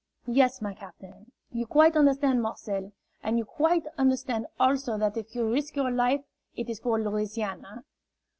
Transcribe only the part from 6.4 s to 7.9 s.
it is for Louisiana?"